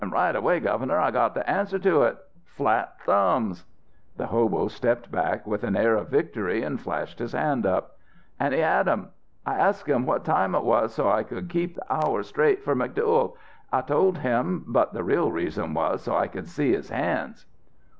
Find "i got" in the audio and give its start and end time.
0.99-1.35